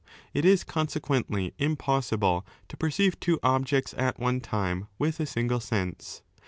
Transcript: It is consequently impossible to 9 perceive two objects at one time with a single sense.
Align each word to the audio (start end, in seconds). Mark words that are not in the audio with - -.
It 0.33 0.45
is 0.45 0.63
consequently 0.63 1.53
impossible 1.59 2.41
to 2.69 2.75
9 2.75 2.79
perceive 2.79 3.19
two 3.19 3.39
objects 3.43 3.93
at 3.95 4.17
one 4.19 4.39
time 4.41 4.87
with 4.97 5.19
a 5.19 5.27
single 5.27 5.59
sense. 5.59 6.23